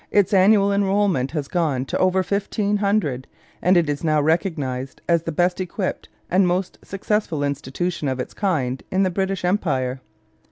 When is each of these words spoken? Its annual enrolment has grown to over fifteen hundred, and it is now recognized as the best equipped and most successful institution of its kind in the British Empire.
Its 0.09 0.33
annual 0.33 0.73
enrolment 0.73 1.29
has 1.29 1.47
grown 1.47 1.85
to 1.85 1.95
over 1.99 2.23
fifteen 2.23 2.77
hundred, 2.77 3.27
and 3.61 3.77
it 3.77 3.87
is 3.87 4.03
now 4.03 4.19
recognized 4.19 4.99
as 5.07 5.21
the 5.21 5.31
best 5.31 5.61
equipped 5.61 6.09
and 6.27 6.47
most 6.47 6.79
successful 6.83 7.43
institution 7.43 8.07
of 8.07 8.19
its 8.19 8.33
kind 8.33 8.81
in 8.89 9.03
the 9.03 9.11
British 9.11 9.45
Empire. 9.45 10.01